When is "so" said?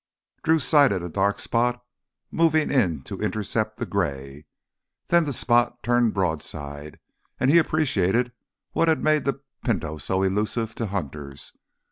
9.99-10.23